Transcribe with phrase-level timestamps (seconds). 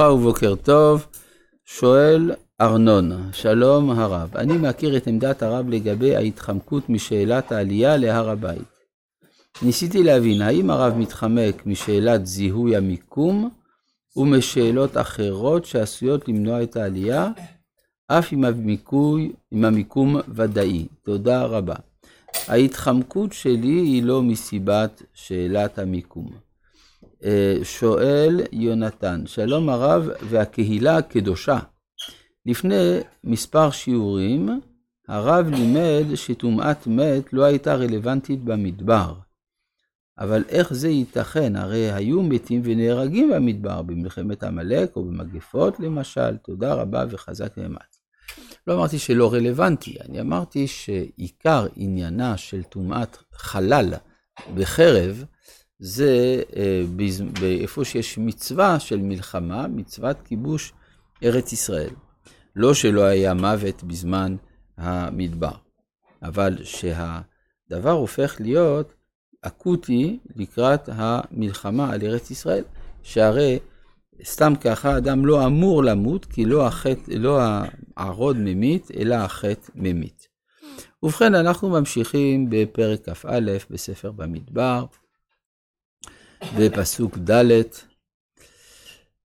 [0.00, 1.06] ובוקר טוב,
[1.64, 8.68] שואל ארנון, שלום הרב, אני מכיר את עמדת הרב לגבי ההתחמקות משאלת העלייה להר הבית.
[9.62, 13.50] ניסיתי להבין, האם הרב מתחמק משאלת זיהוי המיקום
[14.16, 17.30] ומשאלות אחרות שעשויות למנוע את העלייה,
[18.08, 20.86] אף אם, המיקוי, אם המיקום ודאי.
[21.02, 21.76] תודה רבה.
[22.48, 26.45] ההתחמקות שלי היא לא מסיבת שאלת המיקום.
[27.24, 31.58] אה, שואל יונתן, שלום הרב והקהילה הקדושה.
[32.46, 34.60] לפני מספר שיעורים,
[35.08, 39.14] הרב לימד שטומאת מת לא הייתה רלוונטית במדבר.
[40.18, 41.56] אבל איך זה ייתכן?
[41.56, 46.36] הרי היו מתים ונהרגים במדבר, במלחמת עמלק או במגפות למשל.
[46.36, 48.00] תודה רבה וחזק ואמץ.
[48.66, 53.94] לא אמרתי שלא רלוונטי, אני אמרתי שעיקר עניינה של טומאת חלל
[54.54, 55.24] בחרב,
[55.78, 56.84] זה אה,
[57.40, 60.72] באיפה שיש מצווה של מלחמה, מצוות כיבוש
[61.22, 61.90] ארץ ישראל.
[62.56, 64.36] לא שלא היה מוות בזמן
[64.76, 65.54] המדבר,
[66.22, 68.94] אבל שהדבר הופך להיות
[69.42, 72.64] אקוטי לקראת המלחמה על ארץ ישראל,
[73.02, 73.58] שהרי
[74.24, 77.40] סתם ככה אדם לא אמור למות, כי לא, החטא, לא
[77.96, 80.28] הערוד ממית, אלא החטא ממית.
[81.02, 83.40] ובכן, אנחנו ממשיכים בפרק כ"א
[83.70, 84.84] בספר במדבר.
[86.58, 87.62] בפסוק ד'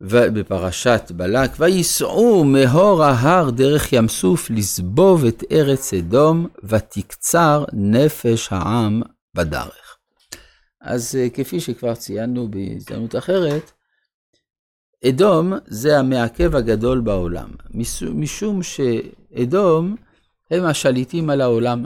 [0.00, 9.02] בפרשת בלק, וייסעו מהור ההר דרך ים סוף לסבוב את ארץ אדום, ותקצר נפש העם
[9.34, 9.96] בדרך.
[10.80, 13.72] אז אה, כפי שכבר ציינו בהזדמנות אחרת,
[15.08, 17.50] אדום זה המעכב הגדול בעולם,
[18.14, 19.96] משום שאדום
[20.50, 21.84] הם השליטים על העולם.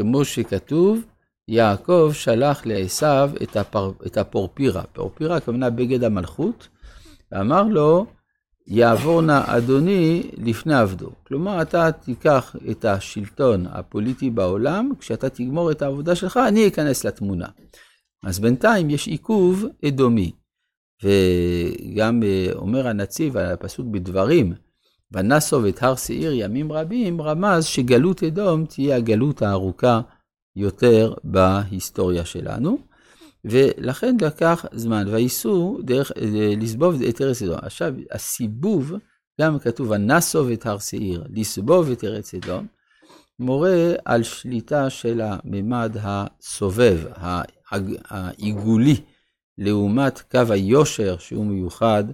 [0.00, 1.00] כמו שכתוב,
[1.48, 4.82] יעקב שלח לעשו את, הפר, את הפורפירה.
[4.92, 6.68] פורפירה הכוונה בגד המלכות,
[7.32, 8.06] ואמר לו,
[8.66, 11.10] יעבור נא אדוני לפני עבדו.
[11.26, 17.46] כלומר, אתה תיקח את השלטון הפוליטי בעולם, כשאתה תגמור את העבודה שלך, אני אכנס לתמונה.
[18.24, 20.32] אז בינתיים יש עיכוב אדומי.
[21.02, 24.52] וגם אה, אומר הנציב על הפסוק בדברים,
[25.12, 30.00] ונסוב את הר שעיר ימים רבים, רמז שגלות אדום תהיה הגלות הארוכה
[30.56, 32.78] יותר בהיסטוריה שלנו,
[33.44, 37.58] ולכן לקח זמן, וייסעו דרך, אה, לסבוב את ארץ אדום.
[37.62, 38.92] עכשיו, הסיבוב,
[39.40, 42.66] גם כתוב, הנסוב את הר שעיר, לסבוב את ארץ אדום,
[43.38, 46.98] מורה על שליטה של הממד הסובב,
[48.08, 48.96] העיגולי,
[49.58, 52.04] לעומת קו היושר שהוא מיוחד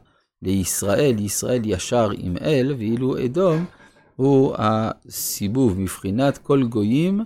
[0.42, 3.64] לישראל, ישראל ישר עם אל, ואילו אדום
[4.16, 7.20] הוא הסיבוב, מבחינת כל גויים,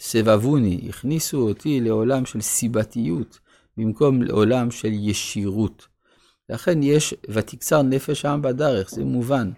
[0.00, 3.38] סבבוני, הכניסו אותי לעולם של סיבתיות,
[3.76, 5.88] במקום לעולם של ישירות.
[6.48, 9.50] לכן יש, ותקצר נפש העם בדרך, זה מובן.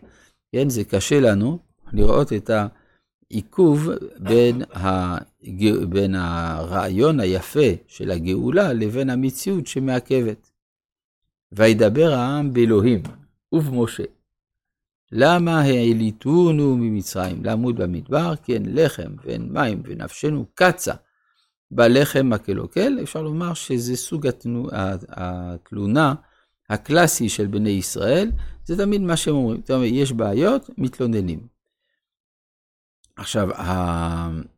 [0.52, 1.58] כן, זה קשה לנו
[1.92, 5.84] לראות את העיכוב בין, הג...
[5.88, 10.50] בין הרעיון היפה של הגאולה לבין המציאות שמעכבת.
[11.52, 13.02] וידבר העם באלוהים
[13.52, 14.04] ובמשה.
[15.12, 17.44] למה העליתונו ממצרים?
[17.44, 20.94] לעמוד במדבר, כי אין לחם ואין מים ונפשנו קצה
[21.70, 22.98] בלחם הקלוקל.
[23.02, 24.68] אפשר לומר שזה סוג התנו,
[25.08, 26.14] התלונה
[26.70, 28.30] הקלאסי של בני ישראל,
[28.64, 29.60] זה תמיד מה שהם אומרים.
[29.60, 31.46] זאת אומרת, יש בעיות, מתלוננים.
[33.16, 33.48] עכשיו,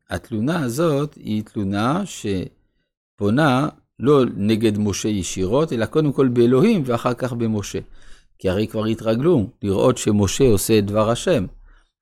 [0.09, 3.69] התלונה הזאת היא תלונה שפונה
[3.99, 7.78] לא נגד משה ישירות, אלא קודם כל באלוהים ואחר כך במשה.
[8.39, 11.47] כי הרי כבר התרגלו לראות שמשה עושה את דבר השם.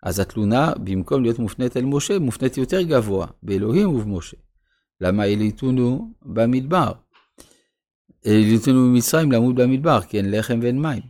[0.03, 4.37] אז התלונה, במקום להיות מופנית אל משה, מופנית יותר גבוה, באלוהים ובמשה.
[5.00, 6.93] למה העליתונו במדבר?
[8.25, 11.03] העליתונו במצרים לעמוד במדבר, כי אין לחם ואין מים.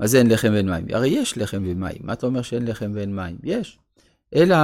[0.00, 0.86] מה זה אין לחם ואין מים?
[0.92, 1.98] הרי יש לחם ומים.
[2.00, 3.36] מה אתה אומר שאין לחם ואין מים?
[3.44, 3.78] יש.
[4.34, 4.56] אלא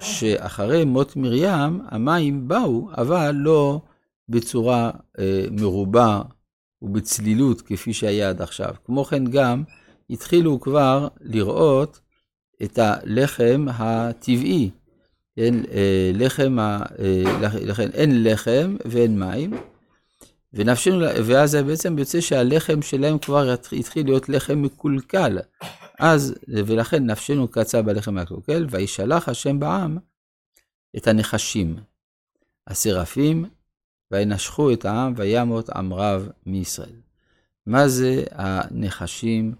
[0.00, 3.80] שאחרי מות מרים, המים באו, אבל לא
[4.28, 6.22] בצורה אה, מרובה
[6.82, 8.74] ובצלילות כפי שהיה עד עכשיו.
[8.84, 9.62] כמו כן גם
[10.10, 12.00] התחילו כבר לראות
[12.62, 14.70] את הלחם הטבעי.
[15.36, 16.82] אין, אה, לחם, אה,
[17.64, 19.50] לכן אין לחם ואין מים,
[20.52, 25.38] ונפשנו, ואז בעצם יוצא שהלחם שלהם כבר התחיל להיות לחם מקולקל.
[25.98, 29.98] אז, ולכן נפשנו קצה בלחם הקלוקל, וישלח השם בעם
[30.96, 31.76] את הנחשים,
[32.66, 33.44] השרפים
[34.10, 37.00] וינשכו את העם וימות עם רב מישראל.
[37.66, 39.54] מה זה הנחשים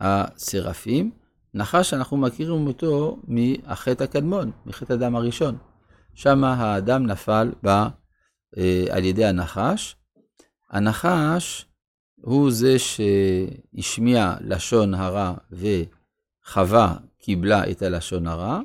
[0.00, 1.10] השרפים?
[1.54, 5.56] נחש אנחנו מכירים אותו מהחטא הקדמון, מחטא הדם הראשון.
[6.14, 9.96] שם האדם נפל ב, אה, על ידי הנחש.
[10.70, 11.66] הנחש
[12.20, 18.60] הוא זה שהשמיע לשון הרע וחווה קיבלה את הלשון הרע.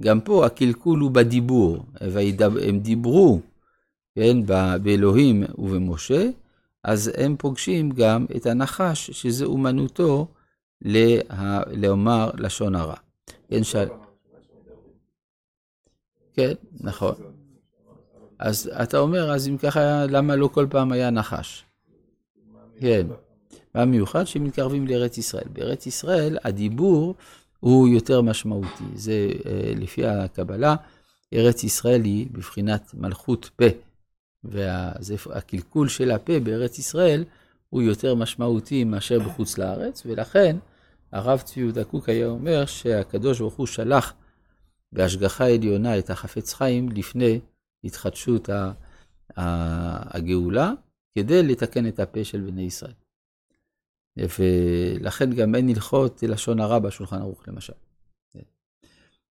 [0.00, 1.84] גם פה הקלקול הוא בדיבור,
[2.68, 3.40] הם דיברו,
[4.14, 4.46] כן,
[4.82, 6.28] באלוהים ובמשה,
[6.84, 10.26] אז הם פוגשים גם את הנחש, שזה אומנותו
[10.82, 12.96] לה, לומר לשון הרע.
[13.48, 13.76] כן, ש...
[16.34, 17.14] כן, נכון.
[18.38, 21.64] אז אתה אומר, אז אם ככה, למה לא כל פעם היה נחש?
[22.80, 23.06] כן.
[23.74, 24.24] מה מיוחד?
[24.24, 25.48] שמתקרבים לארץ ישראל.
[25.52, 27.14] בארץ ישראל הדיבור
[27.60, 28.84] הוא יותר משמעותי.
[28.94, 30.76] זה אה, לפי הקבלה,
[31.34, 33.64] ארץ ישראל היא בבחינת מלכות פה.
[34.44, 37.24] והקלקול של הפה בארץ ישראל
[37.68, 40.56] הוא יותר משמעותי מאשר בחוץ לארץ, ולכן
[41.12, 44.14] הרב צבי יהודה קוק היה אומר שהקדוש ברוך הוא שלח
[44.92, 47.40] בהשגחה עליונה את החפץ חיים לפני
[47.84, 48.48] התחדשות
[49.36, 50.72] הגאולה,
[51.14, 52.92] כדי לתקן את הפה של בני ישראל.
[54.16, 57.72] ולכן גם אין הלכות לשון הרע בשולחן ערוך למשל.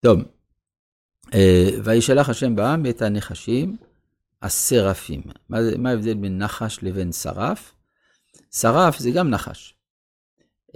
[0.00, 0.20] טוב,
[1.34, 3.76] אה, וישלח השם בעם את הנחשים
[4.42, 5.22] הסרפים.
[5.48, 7.74] מה ההבדל בין נחש לבין שרף?
[8.52, 9.74] שרף זה גם נחש,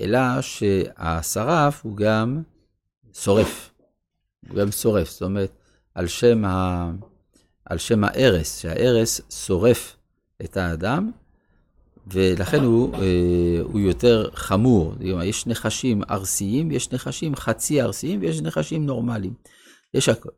[0.00, 2.42] אלא שהשרף הוא גם
[3.14, 3.70] שורף.
[4.48, 5.50] הוא גם שורף, זאת אומרת,
[5.94, 6.90] על שם, ה...
[7.64, 9.96] על שם הארס, שהארס שורף
[10.44, 11.10] את האדם,
[12.06, 14.94] ולכן הוא, אה, הוא יותר חמור.
[15.24, 19.34] יש נחשים ארסיים, יש נחשים חצי ארסיים ויש נחשים נורמליים.
[19.94, 20.28] יש הכל.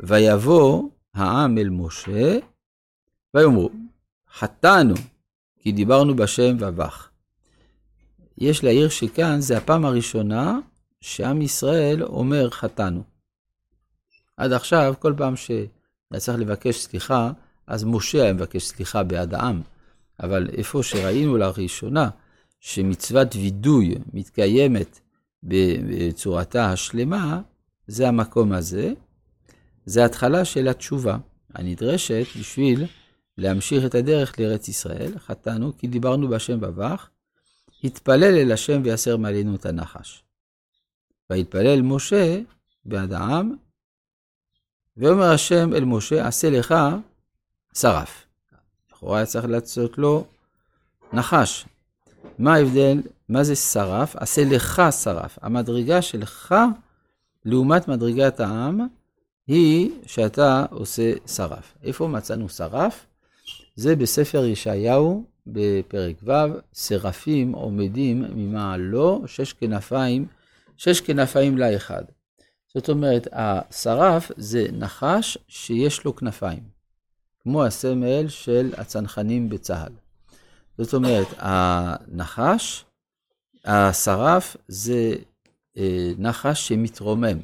[0.00, 0.82] ויבוא
[1.14, 2.38] העם אל משה,
[3.34, 3.70] ויאמרו,
[4.34, 4.94] חטאנו,
[5.58, 7.08] כי דיברנו בשם ובך.
[8.38, 10.58] יש להעיר שכאן זה הפעם הראשונה
[11.00, 13.02] שעם ישראל אומר חטאנו.
[14.36, 15.66] עד עכשיו, כל פעם שהיה
[16.18, 17.32] צריך לבקש סליחה,
[17.66, 19.62] אז משה היה מבקש סליחה בעד העם.
[20.22, 22.08] אבל איפה שראינו לראשונה
[22.60, 25.00] שמצוות וידוי מתקיימת
[25.42, 27.40] בצורתה השלמה,
[27.86, 28.92] זה המקום הזה.
[29.86, 31.16] זה התחלה של התשובה
[31.54, 32.86] הנדרשת בשביל
[33.40, 35.18] להמשיך את הדרך לארץ ישראל.
[35.18, 37.08] חטאנו כי דיברנו בהשם בבך,
[37.84, 40.22] התפלל אל השם ויסר מעלינו את הנחש.
[41.30, 42.40] ויתפלל משה
[42.84, 43.54] בעד העם,
[44.96, 46.74] ואומר השם אל משה, עשה לך
[47.74, 48.26] שרף.
[48.92, 50.24] לכאורה היה צריך לעשות לו
[51.12, 51.66] נחש.
[52.38, 53.02] מה ההבדל?
[53.28, 54.16] מה זה שרף?
[54.16, 55.38] עשה לך שרף.
[55.42, 56.54] המדרגה שלך,
[57.44, 58.80] לעומת מדרגת העם,
[59.46, 61.74] היא שאתה עושה שרף.
[61.82, 63.06] איפה מצאנו שרף?
[63.80, 66.32] זה בספר ישעיהו, בפרק ו',
[66.74, 70.26] שרפים עומדים ממעלו, שש כנפיים,
[70.76, 72.02] שש כנפיים לאחד.
[72.74, 76.62] זאת אומרת, השרף זה נחש שיש לו כנפיים.
[77.42, 79.92] כמו הסמל של הצנחנים בצה"ל.
[80.78, 82.84] זאת אומרת, הנחש,
[83.64, 85.14] השרף זה
[85.76, 87.38] אה, נחש שמתרומם.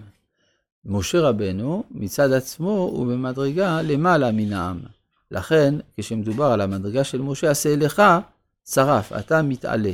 [0.84, 4.95] משה רבנו מצד עצמו הוא במדרגה למעלה מן העם.
[5.30, 8.02] לכן, כשמדובר על המדרגה של משה, עשה לך
[8.70, 9.92] שרף, אתה מתעלה.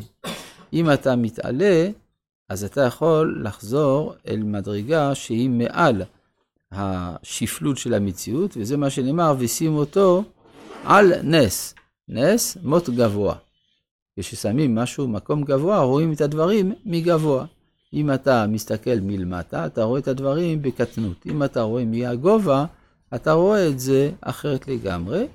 [0.73, 1.89] אם אתה מתעלה,
[2.49, 6.03] אז אתה יכול לחזור אל מדרגה שהיא מעל
[6.73, 10.25] השפלות של המציאות, וזה מה שנאמר, ושים אותו
[10.85, 11.75] על נס.
[12.09, 13.35] נס, מות גבוה.
[14.19, 17.45] כששמים משהו מקום גבוה, רואים את הדברים מגבוה.
[17.93, 21.17] אם אתה מסתכל מלמטה, אתה רואה את הדברים בקטנות.
[21.27, 22.65] אם אתה רואה מהגובה,
[23.15, 25.27] אתה רואה את זה אחרת לגמרי.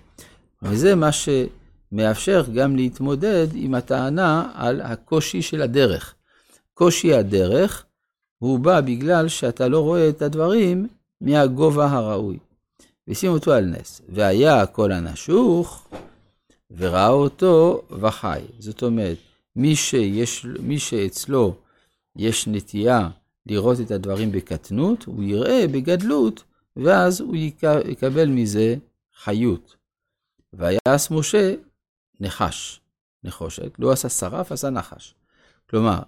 [0.61, 6.15] וזה מה שמאפשר גם להתמודד עם הטענה על הקושי של הדרך.
[6.73, 7.85] קושי הדרך
[8.39, 10.87] הוא בא בגלל שאתה לא רואה את הדברים
[11.21, 12.37] מהגובה הראוי.
[13.07, 14.01] ושימו אותו על נס.
[14.09, 15.87] והיה הכל הנשוך,
[16.77, 18.41] וראה אותו וחי.
[18.59, 19.17] זאת אומרת,
[19.55, 21.55] מי, שיש, מי שאצלו
[22.15, 23.09] יש נטייה
[23.45, 26.43] לראות את הדברים בקטנות, הוא יראה בגדלות,
[26.83, 27.35] ואז הוא
[27.85, 28.75] יקבל מזה
[29.23, 29.75] חיות.
[30.53, 31.55] ויעש משה
[32.19, 32.81] נחש,
[33.23, 35.15] נחושת, לא עשה שרף, עשה נחש.
[35.69, 35.99] כלומר,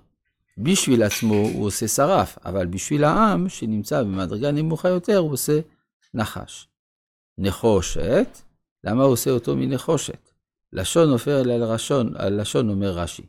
[0.57, 5.59] בשביל עצמו הוא עושה שרף, אבל בשביל העם שנמצא במדרגה נמוכה יותר הוא עושה
[6.13, 6.67] נחש.
[7.38, 8.27] נחושת,
[8.83, 10.29] למה הוא עושה אותו מנחושת?
[10.73, 13.23] לשון הופך אל לשון, על לשון אומר רש"י.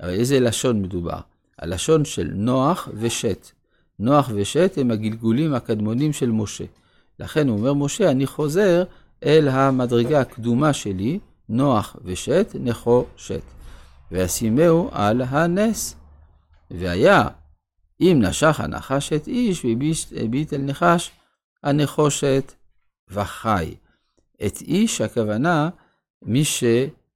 [0.00, 1.20] איזה לשון מדובר?
[1.58, 3.50] הלשון של נוח ושת.
[3.98, 6.64] נוח ושת הם הגלגולים הקדמונים של משה.
[7.20, 8.84] לכן אומר משה, אני חוזר
[9.24, 13.42] אל המדרגה הקדומה שלי, נוח ושת, נחושת.
[14.12, 15.96] וישימהו על הנס.
[16.70, 17.28] והיה,
[18.00, 21.10] אם נשך הנחש את איש, והביט אל נחש
[21.64, 22.52] הנחושת
[23.10, 23.74] וחי.
[24.46, 25.68] את איש, הכוונה,
[26.22, 26.42] מי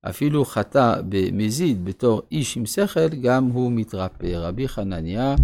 [0.09, 4.27] אפילו חטא במזיד בתור איש עם שכל, גם הוא מתרפא.
[4.27, 5.35] רבי חנניה